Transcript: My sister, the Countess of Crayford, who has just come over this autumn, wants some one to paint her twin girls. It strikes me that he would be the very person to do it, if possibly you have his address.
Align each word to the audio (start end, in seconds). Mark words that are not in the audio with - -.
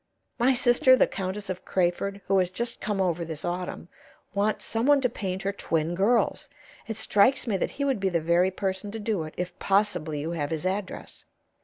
My 0.39 0.55
sister, 0.55 0.95
the 0.95 1.05
Countess 1.05 1.47
of 1.47 1.63
Crayford, 1.63 2.21
who 2.25 2.39
has 2.39 2.49
just 2.49 2.81
come 2.81 2.99
over 2.99 3.23
this 3.23 3.45
autumn, 3.45 3.87
wants 4.33 4.65
some 4.65 4.87
one 4.87 4.99
to 5.01 5.09
paint 5.09 5.43
her 5.43 5.51
twin 5.53 5.93
girls. 5.93 6.49
It 6.87 6.97
strikes 6.97 7.45
me 7.45 7.55
that 7.57 7.69
he 7.69 7.85
would 7.85 7.99
be 7.99 8.09
the 8.09 8.19
very 8.19 8.49
person 8.49 8.89
to 8.93 8.99
do 8.99 9.25
it, 9.25 9.35
if 9.37 9.59
possibly 9.59 10.19
you 10.19 10.31
have 10.31 10.49
his 10.49 10.65
address. 10.65 11.23